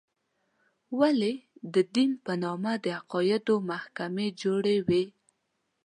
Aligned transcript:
ولې 0.99 1.33
د 1.73 1.75
دین 1.95 2.11
په 2.25 2.33
نامه 2.43 2.73
د 2.83 2.85
عقایدو 2.99 3.55
محکمې 3.69 4.27
جوړې 4.41 4.77
وې. 4.87 5.03